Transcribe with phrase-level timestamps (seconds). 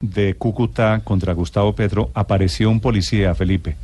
[0.00, 3.76] De Cúcuta contra Gustavo Petro apareció un policía, Felipe.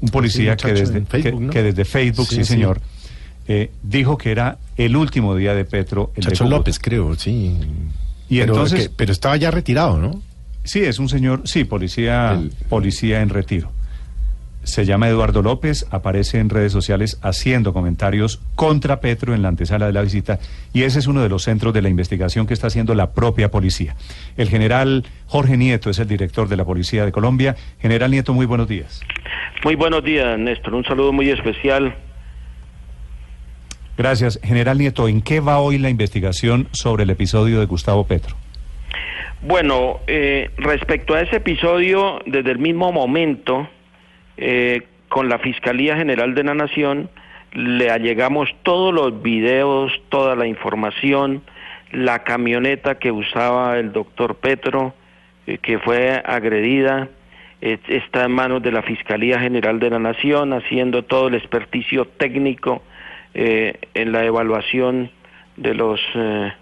[0.00, 1.52] Un policía que, desde, Facebook, que, ¿no?
[1.52, 2.52] que desde Facebook, sí, Sí, sí.
[2.52, 2.80] señor,
[3.48, 6.12] eh, dijo que era el último día de Petro.
[6.14, 6.44] El Chacho.
[6.44, 7.56] López, creo, sí.
[8.28, 10.22] Y pero, entonces- que- pero estaba ya retirado, ¿no?
[10.62, 13.72] Sí, es un señor, sí, policía, El- policía en retiro.
[14.68, 19.86] Se llama Eduardo López, aparece en redes sociales haciendo comentarios contra Petro en la antesala
[19.86, 20.40] de la visita
[20.74, 23.50] y ese es uno de los centros de la investigación que está haciendo la propia
[23.50, 23.96] policía.
[24.36, 27.56] El general Jorge Nieto es el director de la Policía de Colombia.
[27.80, 29.00] General Nieto, muy buenos días.
[29.64, 30.74] Muy buenos días, Néstor.
[30.74, 31.96] Un saludo muy especial.
[33.96, 34.38] Gracias.
[34.44, 38.36] General Nieto, ¿en qué va hoy la investigación sobre el episodio de Gustavo Petro?
[39.40, 43.66] Bueno, eh, respecto a ese episodio, desde el mismo momento,
[44.38, 47.10] eh, con la Fiscalía General de la Nación,
[47.52, 51.42] le allegamos todos los videos, toda la información,
[51.92, 54.94] la camioneta que usaba el doctor Petro,
[55.46, 57.08] eh, que fue agredida,
[57.60, 62.04] eh, está en manos de la Fiscalía General de la Nación, haciendo todo el experticio
[62.04, 62.82] técnico
[63.34, 65.10] eh, en la evaluación
[65.56, 66.52] de los eh,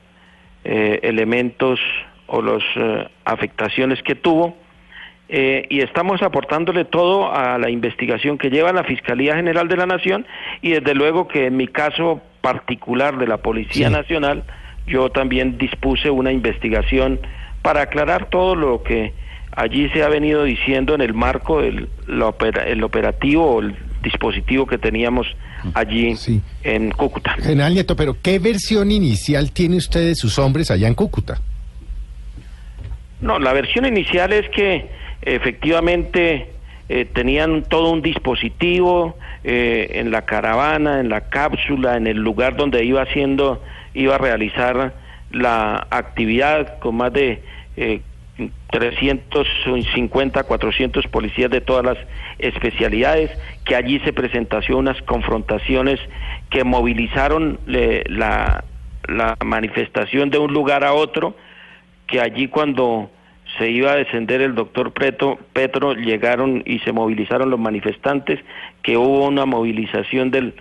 [1.02, 1.80] elementos
[2.26, 2.62] o las
[3.24, 4.56] afectaciones que tuvo.
[5.28, 9.86] Eh, y estamos aportándole todo a la investigación que lleva la Fiscalía General de la
[9.86, 10.24] Nación
[10.62, 13.92] y desde luego que en mi caso particular de la Policía Sí.
[13.92, 14.44] Nacional,
[14.86, 17.18] yo también dispuse una investigación
[17.62, 19.14] para aclarar todo lo que
[19.50, 23.74] allí se ha venido diciendo en el marco del la opera- el operativo o el
[24.04, 25.26] dispositivo que teníamos
[25.74, 26.40] allí Sí.
[26.62, 27.32] en Cúcuta.
[27.40, 31.40] General Nieto, pero ¿qué versión inicial tiene usted de sus hombres allá en Cúcuta?
[33.20, 34.86] No, la versión inicial es que
[35.22, 36.48] efectivamente
[36.88, 42.56] eh, tenían todo un dispositivo eh, en la caravana, en la cápsula, en el lugar
[42.56, 43.60] donde iba haciendo,
[43.92, 44.94] iba a realizar
[45.32, 47.42] la actividad con más de
[47.76, 48.00] eh,
[48.70, 51.98] 350, 400 policías de todas las
[52.38, 53.30] especialidades,
[53.64, 55.98] que allí se presentación unas confrontaciones
[56.50, 58.62] que movilizaron la,
[59.08, 61.34] la manifestación de un lugar a otro,
[62.06, 63.10] que allí cuando
[63.58, 68.40] se iba a descender el doctor Petro, llegaron y se movilizaron los manifestantes,
[68.82, 70.52] que hubo una movilización de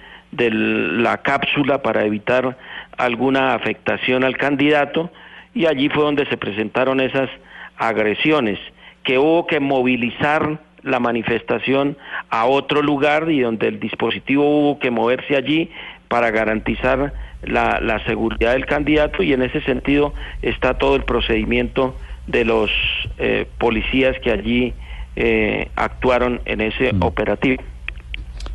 [0.51, 2.57] la cápsula para evitar
[2.97, 5.11] alguna afectación al candidato
[5.53, 7.29] y allí fue donde se presentaron esas
[7.77, 8.59] agresiones,
[9.03, 11.97] que hubo que movilizar la manifestación
[12.29, 15.71] a otro lugar y donde el dispositivo hubo que moverse allí
[16.07, 21.95] para garantizar la seguridad del candidato y en ese sentido está todo el procedimiento
[22.27, 22.69] de los
[23.17, 24.73] eh, policías que allí
[25.15, 27.03] eh, actuaron en ese Mm.
[27.03, 27.63] operativo.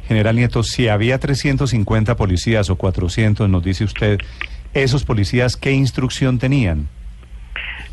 [0.08, 4.18] General Nieto, si había 350 policías o 400, nos dice usted,
[4.74, 6.88] ¿esos policías qué instrucción tenían?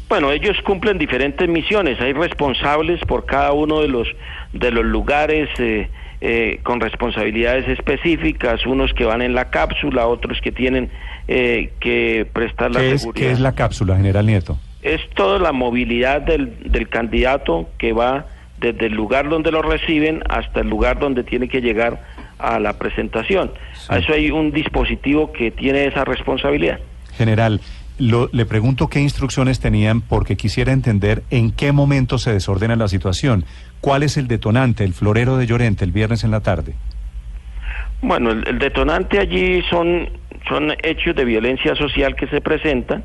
[0.09, 1.99] Bueno, ellos cumplen diferentes misiones.
[2.01, 4.07] Hay responsables por cada uno de los
[4.53, 5.89] de los lugares eh,
[6.21, 8.65] eh, con responsabilidades específicas.
[8.65, 10.89] Unos que van en la cápsula, otros que tienen
[11.27, 13.27] eh, que prestar la ¿Qué es, seguridad.
[13.27, 14.57] qué es la cápsula, General Nieto?
[14.93, 18.25] Es toda la movilidad del, del candidato que va
[18.59, 22.01] desde el lugar donde lo reciben hasta el lugar donde tiene que llegar
[22.39, 23.51] a la presentación.
[23.89, 26.79] A eso hay un dispositivo que tiene esa responsabilidad.
[27.15, 27.61] General,
[27.99, 32.87] lo- le pregunto qué instrucciones tenían porque quisiera entender en qué momento se desordena la
[32.87, 33.45] situación.
[33.81, 36.73] ¿Cuál es el detonante, el florero de Llorente, el viernes en la tarde?
[38.01, 40.09] Bueno, el, el detonante allí son,
[40.47, 43.03] son hechos de violencia social que se presentan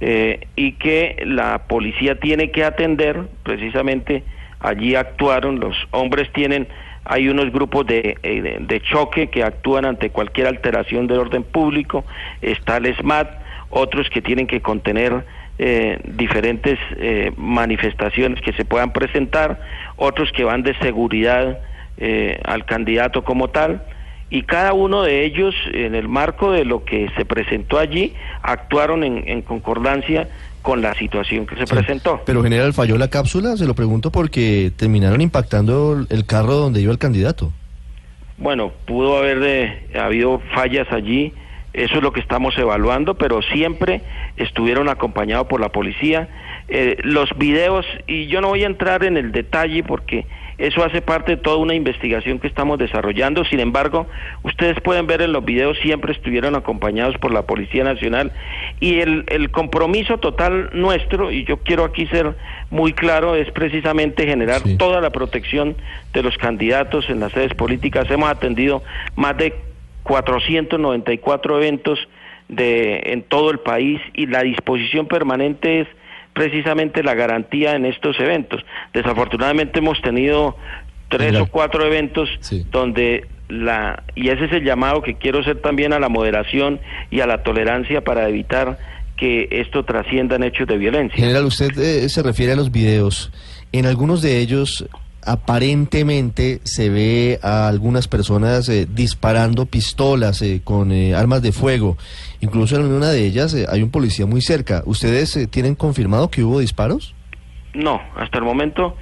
[0.00, 3.22] eh, y que la policía tiene que atender.
[3.42, 4.22] Precisamente
[4.60, 6.68] allí actuaron, los hombres tienen,
[7.04, 12.04] hay unos grupos de, eh, de- choque que actúan ante cualquier alteración del orden público,
[12.42, 13.28] está el SMAT,
[13.70, 15.24] otros que tienen que contener
[15.58, 19.60] eh, diferentes eh, manifestaciones que se puedan presentar,
[19.96, 21.58] otros que van de seguridad
[22.44, 23.82] al candidato como tal,
[24.30, 29.02] y cada uno de ellos, en el marco de lo que se presentó allí, actuaron
[29.04, 30.28] en, en concordancia
[30.62, 31.72] con la situación que se Sí.
[31.74, 32.20] presentó.
[32.26, 33.56] Pero general, ¿falló la cápsula?
[33.56, 37.52] Se lo pregunto porque terminaron impactando el carro donde iba el candidato.
[38.36, 41.32] Bueno, pudo haber eh, habido fallas allí,
[41.72, 44.00] eso es lo que estamos evaluando, pero siempre
[44.36, 46.28] estuvieron acompañados por la policía.
[46.68, 50.26] Eh, los videos, y yo no voy a entrar en el detalle porque
[50.58, 53.44] eso hace parte de toda una investigación que estamos desarrollando.
[53.44, 54.06] Sin embargo,
[54.42, 58.32] ustedes pueden ver en los videos siempre estuvieron acompañados por la Policía Nacional
[58.80, 62.34] y el, el compromiso total nuestro, y yo quiero aquí ser
[62.70, 64.76] muy claro, es precisamente generar Sí.
[64.76, 65.76] toda la protección
[66.12, 68.10] de los candidatos en las sedes políticas.
[68.10, 68.82] Hemos atendido
[69.14, 69.54] más de
[70.08, 71.98] 494 eventos
[72.48, 75.88] de en todo el país y la disposición permanente es
[76.32, 78.64] precisamente la garantía en estos eventos.
[78.94, 80.56] Desafortunadamente hemos tenido
[81.08, 82.64] tres o cuatro eventos Sí.
[82.70, 87.20] donde la y ese es el llamado que quiero hacer también a la moderación y
[87.20, 88.78] a la tolerancia para evitar
[89.16, 91.16] que esto trascienda en hechos de violencia.
[91.16, 93.32] General, usted eh, se refiere a los videos.
[93.72, 94.86] En algunos de ellos,
[95.24, 101.96] aparentemente, se ve a algunas personas eh, disparando pistolas eh, con eh, armas de fuego.
[102.40, 104.82] Incluso en una de ellas eh, hay un policía muy cerca.
[104.86, 107.14] ¿Ustedes eh, tienen confirmado que hubo disparos?
[107.74, 108.96] No, hasta el momento,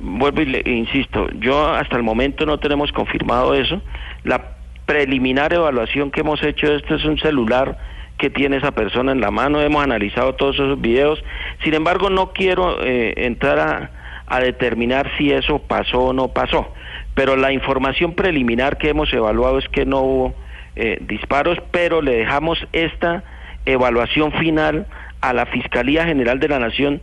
[0.00, 3.82] vuelvo y le insisto, yo hasta el momento no tenemos confirmado eso.
[4.24, 7.76] La preliminar evaluación que hemos hecho, esto es un celular
[8.18, 11.22] que tiene esa persona en la mano, hemos analizado todos esos videos.
[11.64, 13.90] Sin embargo, no quiero eh, entrar a,
[14.26, 16.72] a determinar si eso pasó o no pasó,
[17.14, 20.34] pero la información preliminar que hemos evaluado es que no hubo
[20.74, 23.24] eh, disparos, pero le dejamos esta
[23.64, 24.86] evaluación final
[25.20, 27.00] a la Fiscalía General de la Nación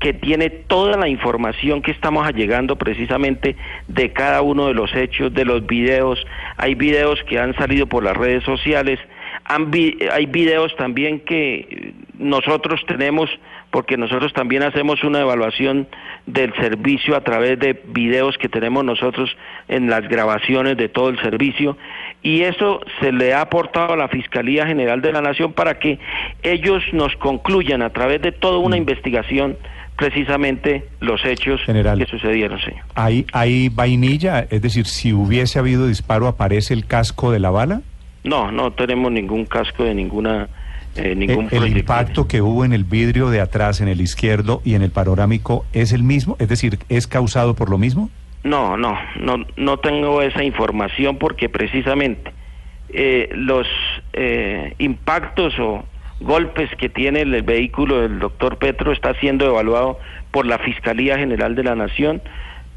[0.00, 3.56] que tiene toda la información que estamos allegando precisamente
[3.88, 6.24] de cada uno de los hechos, de los videos.
[6.56, 9.00] Hay videos que han salido por las redes sociales,
[9.44, 13.28] hay videos también que nosotros tenemos,
[13.70, 15.88] porque nosotros también hacemos una evaluación
[16.26, 19.36] del servicio a través de videos que tenemos nosotros
[19.68, 21.76] en las grabaciones de todo el servicio,
[22.22, 25.98] y eso se le ha aportado a la Fiscalía General de la Nación para que
[26.42, 29.56] ellos nos concluyan a través de toda una investigación
[29.96, 31.98] precisamente los hechos General.
[31.98, 32.84] que sucedieron, señor.
[32.94, 34.46] ¿Hay, ¿Hay vainilla?
[34.48, 37.82] Es decir, si hubiese habido disparo, ¿aparece el casco de la bala?
[38.22, 40.48] No, no tenemos ningún casco de ninguna
[40.98, 44.74] eh, Eh, ¿El impacto que hubo en el vidrio de atrás, en el izquierdo y
[44.74, 46.36] en el panorámico es el mismo?
[46.38, 48.10] Es decir, ¿es causado por lo mismo?
[48.44, 52.32] No, no, no, no tengo esa información porque precisamente
[52.90, 53.66] eh, los
[54.78, 55.84] impactos o
[56.20, 59.98] golpes que tiene el, vehículo del doctor Petro está siendo evaluado
[60.30, 62.22] por la Fiscalía General de la Nación.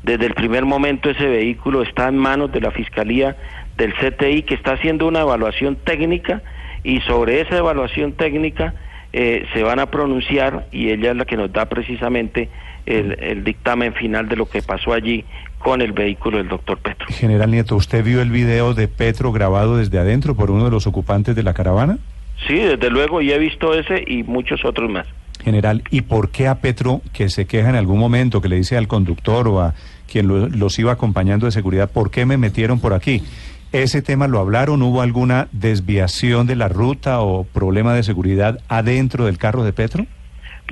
[0.03, 3.35] Desde el primer momento ese vehículo está en manos de la Fiscalía
[3.77, 6.41] del CTI que está haciendo una evaluación técnica
[6.83, 8.74] y sobre esa evaluación técnica
[9.13, 12.50] eh, se van a pronunciar y ella es la que nos da precisamente
[12.86, 15.25] el, el dictamen final de lo que pasó allí
[15.60, 17.06] con el vehículo del doctor Petro.
[17.10, 20.88] General Nieto, ¿usted vio el video de Petro grabado desde adentro por uno de los
[20.88, 22.00] ocupantes de la caravana?
[22.48, 25.06] Sí, desde luego, y he visto ese y muchos otros más.
[25.44, 28.78] General, ¿y por qué a Petro, que se queja en algún momento, que le dice
[28.78, 29.74] al conductor o a
[30.12, 33.22] quien lo- los iba acompañando de seguridad, ¿por qué me metieron por aquí?
[33.71, 34.81] ¿Ese tema lo hablaron?
[34.81, 40.06] ¿Hubo alguna desviación de la ruta o problema de seguridad adentro del carro de Petro?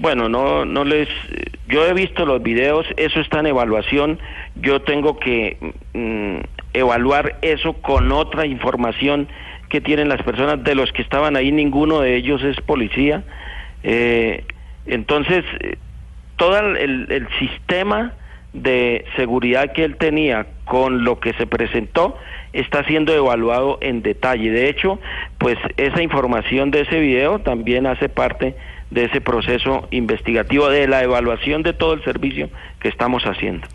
[0.02, 1.08] Bueno, no, no les.
[1.70, 4.20] Yo he visto los videos, eso está en evaluación.
[4.56, 5.58] Yo tengo que
[5.94, 6.40] mm,
[6.74, 9.30] evaluar eso con otra información
[9.70, 11.54] que tienen las personas de los que estaban ahí.
[11.54, 13.24] Ninguno de ellos es policía.
[13.84, 14.44] Eh,
[14.86, 15.46] entonces,
[16.36, 18.14] todo el sistema
[18.54, 22.18] de seguridad que él tenía con lo que se presentó
[22.54, 24.52] está siendo evaluado en detalle.
[24.52, 25.00] De hecho,
[25.38, 28.56] pues esa información de ese video también hace parte
[28.92, 32.50] de ese proceso investigativo, de la evaluación de todo el servicio
[32.82, 33.68] que estamos haciendo.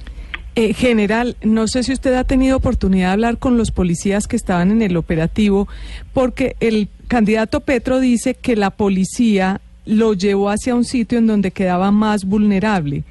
[0.57, 4.37] Eh, general, no sé si usted ha tenido oportunidad de hablar con los policías que
[4.37, 5.66] estaban en el operativo,
[6.12, 11.50] porque el candidato Petro dice que la policía lo llevó hacia un sitio en donde
[11.50, 13.02] quedaba más vulnerable.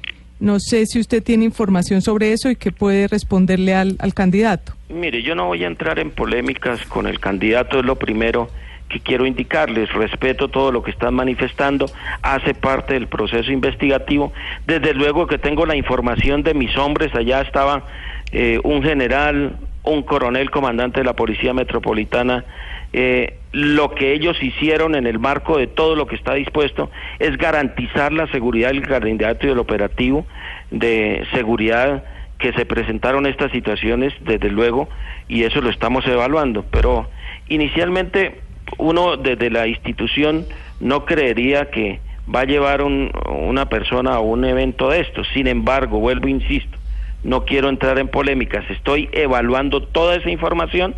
[0.44, 4.74] No sé si usted tiene información sobre eso y qué puede responderle al, al candidato.
[4.90, 8.50] Mire, yo no voy a entrar en polémicas con el candidato, es lo primero
[8.90, 9.90] que quiero indicarles.
[9.94, 11.86] Respeto todo lo que están manifestando,
[12.20, 14.34] hace parte del proceso investigativo.
[14.66, 17.86] Desde luego que tengo la información de mis hombres, allá estaba
[18.30, 22.44] eh, un general, un coronel comandante de la Policía Metropolitana.
[22.92, 27.36] Eh, lo que ellos hicieron en el marco de todo lo que está dispuesto es
[27.36, 30.26] garantizar la seguridad del candidato y del operativo
[30.70, 32.04] de seguridad
[32.38, 34.88] que se presentaron estas situaciones, desde luego,
[35.28, 36.64] y eso lo estamos evaluando.
[36.70, 37.08] Pero
[37.48, 38.40] inicialmente
[38.78, 40.46] uno desde la institución
[40.80, 42.00] no creería que
[42.32, 45.28] va a llevar un- una persona a un evento de estos.
[45.34, 46.76] Sin embargo, vuelvo, insisto,
[47.24, 50.94] no quiero entrar en polémicas, estoy evaluando toda esa información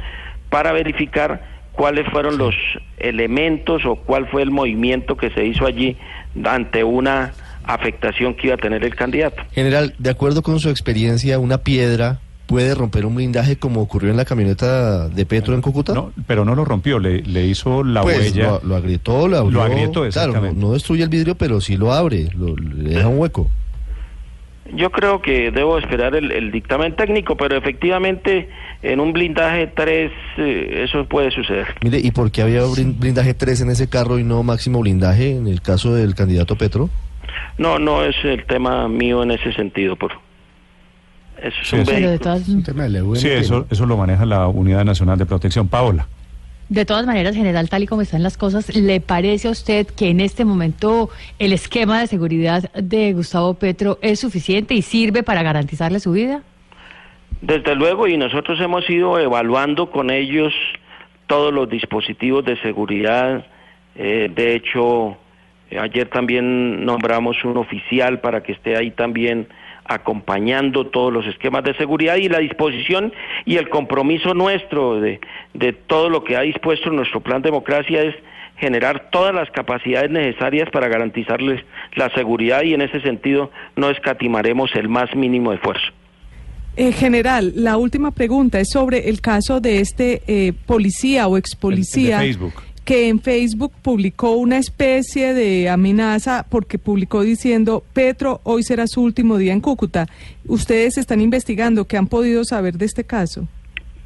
[0.51, 2.55] para verificar cuáles fueron los
[2.99, 5.97] elementos o cuál fue el movimiento que se hizo allí
[6.45, 7.33] ante una
[7.65, 9.43] afectación que iba a tener el candidato.
[9.53, 14.17] General, de acuerdo con su experiencia, una piedra puede romper un blindaje como ocurrió en
[14.17, 15.93] la camioneta de Petro en Cúcuta?
[15.95, 18.45] No, pero no lo rompió, le, le hizo la Pues, huella.
[18.45, 19.51] Lo, lo agrietó, lo abrió.
[19.59, 20.61] Lo agrietó, Claro, no, exactamente.
[20.61, 23.51] no destruye el vidrio, pero sí lo abre, lo- le deja un hueco.
[24.75, 28.49] Yo creo que debo esperar el, el dictamen técnico, pero efectivamente
[28.83, 31.67] en un blindaje 3 eh, eso puede suceder.
[31.83, 35.37] Mire, ¿y por qué había blin- blindaje 3 en ese carro y no máximo blindaje
[35.37, 36.91] en el caso del candidato Petro?
[37.59, 40.13] No, no es el tema mío en ese sentido, por
[41.43, 43.67] eso es Sí, un eso- de todas, Un tema de la UNP, Sí, eso, ¿no?
[43.71, 45.69] eso lo maneja la Unidad Nacional de Protección.
[45.69, 46.07] Paola.
[46.69, 50.11] De todas maneras, general, tal y como están las cosas, ¿le parece a usted que
[50.11, 55.43] en este momento el esquema de seguridad de Gustavo Petro es suficiente y sirve para
[55.43, 56.43] garantizarle su vida?
[57.41, 60.53] Desde luego, y nosotros hemos ido evaluando con ellos
[61.27, 63.47] todos los dispositivos de seguridad.
[63.95, 65.17] Eh, de hecho,
[65.79, 69.49] ayer también nombramos un oficial para que esté ahí también
[69.89, 73.13] acompañando todos los esquemas de seguridad y la disposición
[73.45, 75.21] y el compromiso nuestro de,
[75.55, 78.15] de todo lo que ha dispuesto nuestro plan democracia es
[78.59, 81.63] generar todas las capacidades necesarias para garantizarles
[81.95, 85.87] la seguridad y en ese sentido no escatimaremos el más mínimo esfuerzo.
[86.79, 91.55] Eh, general, la última pregunta es sobre el caso de este eh, policía o ex
[91.57, 92.63] policía El- el de Facebook.
[92.87, 99.03] Que en Facebook publicó una especie de amenaza porque publicó diciendo Petro hoy será su
[99.03, 100.07] último día en Cúcuta.
[100.47, 103.49] Ustedes están investigando, ¿qué han podido saber de este caso?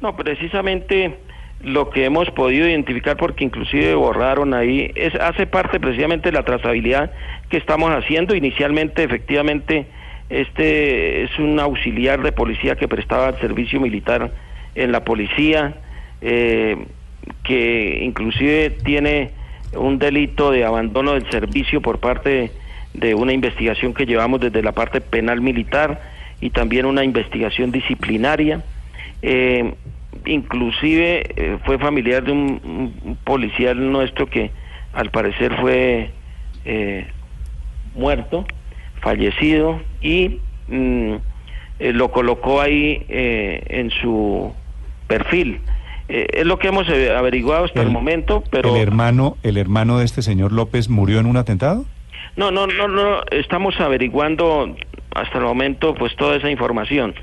[0.01, 1.15] No, precisamente
[1.63, 6.43] lo que hemos podido identificar, porque inclusive borraron ahí, es, hace parte precisamente de la
[6.43, 7.11] trazabilidad
[7.49, 8.33] que estamos haciendo.
[8.33, 9.85] Inicialmente, efectivamente,
[10.31, 14.31] este es un auxiliar de policía que prestaba servicio militar
[14.73, 15.75] en la policía,
[16.21, 16.77] eh,
[17.43, 19.31] que inclusive tiene
[19.73, 22.51] un delito de abandono del servicio por parte
[22.93, 26.01] de una investigación que llevamos desde la parte penal militar
[26.41, 28.63] y también una investigación disciplinaria.
[29.21, 29.73] Eh,
[30.25, 34.51] inclusive eh, fue familiar de un, un policial nuestro que
[34.93, 36.09] al parecer fue
[36.65, 37.07] eh,
[37.95, 38.45] muerto,
[39.01, 41.15] fallecido y mm,
[41.79, 44.53] eh, lo colocó ahí eh, en su
[45.07, 45.61] perfil.
[46.13, 49.57] Eh, es lo que hemos eh, averiguado hasta el, El- momento, pero ¿El hermano, ¿El
[49.57, 51.85] hermano de este señor López murió en un atentado?
[52.35, 54.75] no, no, no, no, estamos averiguando
[55.15, 57.13] hasta el momento pues toda esa información.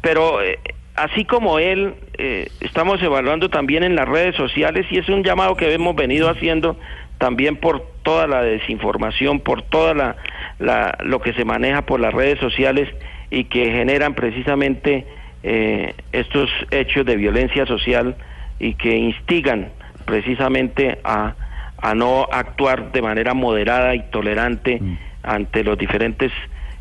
[0.00, 0.58] Pero eh,
[0.96, 5.56] así como él, eh, estamos evaluando también en las redes sociales y es un llamado
[5.56, 6.76] que hemos venido haciendo
[7.18, 10.16] también por toda la desinformación, por toda la,
[10.58, 12.88] la- lo que se maneja por las redes sociales
[13.30, 15.06] y que generan precisamente
[15.46, 18.16] eh, estos hechos de violencia social
[18.58, 19.68] y que instigan
[20.06, 21.34] precisamente a,
[21.78, 24.80] a no actuar de manera moderada y tolerante
[25.22, 26.32] ante los diferentes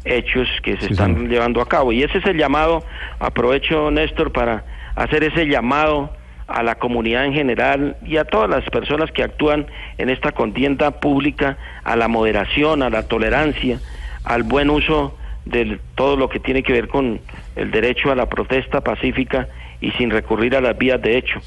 [0.05, 1.29] hechos que se Sí, están señor.
[1.29, 1.91] llevando a cabo.
[1.91, 2.84] Y ese es el llamado,
[3.20, 4.63] aprovecho Néstor para
[4.96, 6.13] hacer ese llamado
[6.48, 9.65] a la comunidad en general y a todas las personas que actúan
[9.98, 13.79] en esta contienda pública a la moderación, a la tolerancia,
[14.25, 17.19] al buen uso de todo lo que tiene que ver con
[17.55, 19.47] el derecho a la protesta pacífica
[19.81, 21.41] y sin recurrir a las vías de hecho.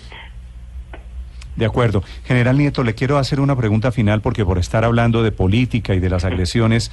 [1.56, 2.04] De acuerdo.
[2.24, 6.00] General Nieto, le quiero hacer una pregunta final porque por estar hablando de política y
[6.00, 6.92] de las agresiones,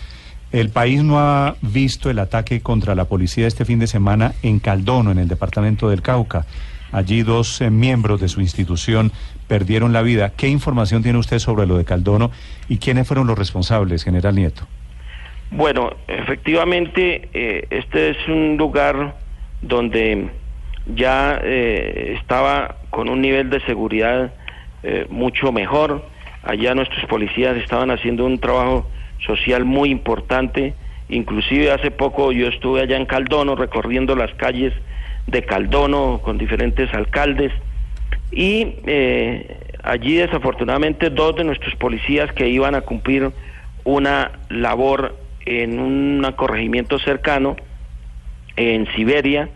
[0.54, 4.60] el país no ha visto el ataque contra la policía este fin de semana en
[4.60, 6.46] Caldono, en el departamento del Cauca.
[6.94, 9.12] Allí dos eh, miembros de su institución
[9.48, 10.32] perdieron la vida.
[10.38, 12.32] ¿Qué información tiene usted sobre lo de Caldono
[12.70, 14.66] y quiénes fueron los responsables, General Nieto?
[15.56, 19.14] Bueno, efectivamente, eh, este es un lugar
[19.62, 20.30] donde
[20.88, 24.34] ya eh, estaba con un nivel de seguridad
[24.82, 26.08] eh, mucho mejor.
[26.42, 28.90] Allá nuestros policías estaban haciendo un trabajo
[29.28, 30.74] social muy importante.
[31.10, 34.74] Inclusive hace poco yo estuve allá en Caldono recorriendo las calles
[35.28, 37.52] de Caldono con diferentes alcaldes
[38.32, 43.32] y eh, allí desafortunadamente dos de nuestros policías que iban a cumplir
[43.84, 47.56] una labor en un corregimiento cercano
[48.56, 49.50] en Siberia,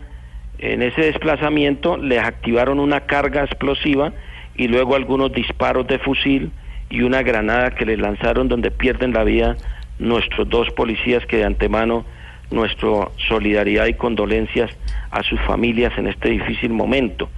[0.58, 4.12] en ese desplazamiento les activaron una carga explosiva
[4.56, 6.50] y luego algunos disparos de fusil
[6.90, 9.56] y una granada que les lanzaron donde pierden la vida
[9.98, 12.04] nuestros dos policías que de antemano
[12.50, 14.70] nuestra solidaridad y condolencias
[15.10, 17.28] a sus familias en este difícil momento.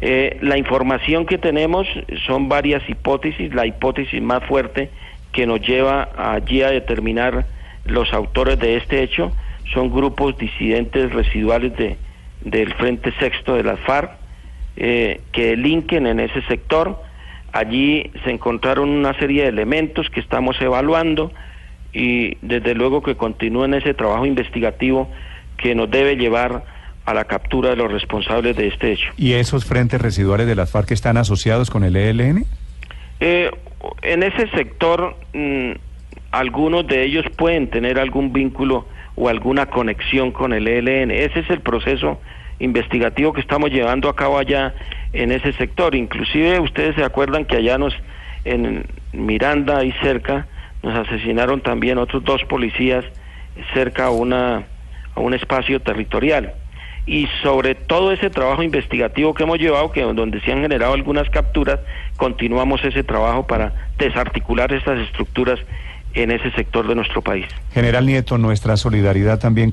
[0.00, 1.86] Eh, la información que tenemos
[2.26, 4.90] son varias hipótesis, la hipótesis más fuerte
[5.32, 7.46] que nos lleva allí a determinar
[7.88, 9.32] los autores de este hecho
[9.72, 11.96] son grupos disidentes residuales de,
[12.42, 14.12] del Frente Sexto de las FARC
[14.76, 17.02] eh, que delinquen en ese sector.
[17.52, 21.32] Allí se encontraron una serie de elementos que estamos evaluando
[21.92, 25.10] y desde luego que continúen ese trabajo investigativo
[25.56, 26.64] que nos debe llevar
[27.04, 29.10] a la captura de los responsables de este hecho.
[29.16, 32.44] ¿Y esos frentes residuales de las FARC están asociados con el ELN?
[33.20, 33.50] Eh,
[34.02, 35.72] en ese sector, mm,
[36.30, 41.10] algunos de ellos pueden tener algún vínculo o alguna conexión con el ELN.
[41.10, 42.20] Ese es el proceso
[42.58, 44.74] investigativo que estamos llevando a cabo allá
[45.12, 45.94] en ese sector.
[45.94, 47.94] Inclusive ustedes se acuerdan que allá nos,
[48.44, 50.46] en Miranda y cerca,
[50.82, 53.04] nos asesinaron también otros dos policías
[53.74, 54.64] cerca a, una,
[55.14, 56.52] a un espacio territorial.
[57.06, 61.28] Y sobre todo ese trabajo investigativo que hemos llevado, que donde se han generado algunas
[61.30, 61.80] capturas,
[62.18, 65.58] continuamos ese trabajo para desarticular estas estructuras
[66.14, 67.46] en ese sector de nuestro país.
[67.72, 69.70] General Nieto, nuestra solidaridad también